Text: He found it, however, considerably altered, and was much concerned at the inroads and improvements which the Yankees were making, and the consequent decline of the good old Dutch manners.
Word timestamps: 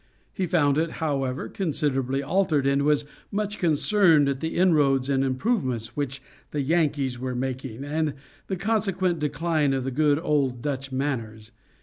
He 0.33 0.47
found 0.47 0.79
it, 0.79 0.93
however, 0.93 1.47
considerably 1.47 2.23
altered, 2.23 2.65
and 2.65 2.81
was 2.81 3.05
much 3.31 3.59
concerned 3.59 4.27
at 4.27 4.39
the 4.39 4.55
inroads 4.55 5.09
and 5.09 5.23
improvements 5.23 5.95
which 5.95 6.23
the 6.49 6.61
Yankees 6.61 7.19
were 7.19 7.35
making, 7.35 7.83
and 7.83 8.15
the 8.47 8.55
consequent 8.57 9.19
decline 9.19 9.73
of 9.73 9.83
the 9.83 9.91
good 9.91 10.17
old 10.17 10.59
Dutch 10.63 10.91
manners. 10.91 11.51